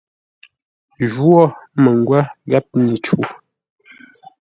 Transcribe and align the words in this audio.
Jwó 1.11 1.39
məngwə́ 1.81 2.21
gháp 2.49 2.67
nyi-cuu. 2.83 3.25